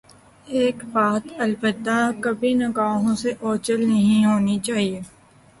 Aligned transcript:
ایک 0.47 0.77
بات 0.93 1.23
البتہ 1.37 1.97
کبھی 2.21 2.53
نگاہوں 2.53 3.15
سے 3.15 3.31
اوجھل 3.41 3.79
نہیں 3.87 4.25
ہونی 4.25 4.57
چاہیے۔ 4.59 4.99